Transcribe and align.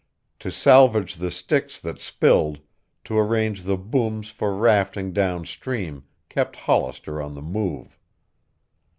To 0.39 0.49
salvage 0.49 1.17
the 1.17 1.29
sticks 1.29 1.79
that 1.79 1.99
spilled, 1.99 2.59
to 3.03 3.19
arrange 3.19 3.65
the 3.65 3.77
booms 3.77 4.29
for 4.31 4.55
rafting 4.55 5.13
down 5.13 5.45
stream, 5.45 6.05
kept 6.27 6.55
Hollister 6.55 7.21
on 7.21 7.35
the 7.35 7.41
move. 7.43 7.99